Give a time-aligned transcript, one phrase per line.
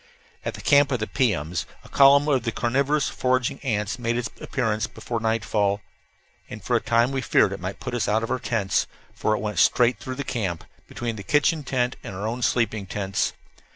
[0.43, 4.31] At the camp of the piums a column of the carnivorous foraging ants made its
[4.41, 5.79] appearance before nightfall,
[6.49, 9.35] and for a time we feared it might put us out of our tents, for
[9.35, 13.33] it went straight through camp, between the kitchen tent and our own sleeping tents.